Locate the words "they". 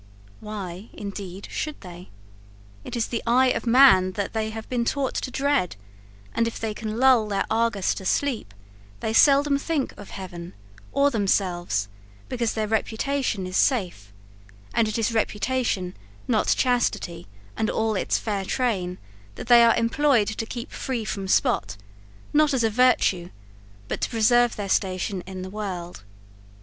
1.81-2.09, 4.33-4.49, 6.59-6.73, 8.99-9.13, 19.49-19.63